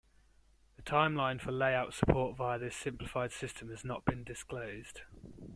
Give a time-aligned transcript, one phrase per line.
[0.77, 5.01] The timeline for Layout support via this simplified system has not been disclosed.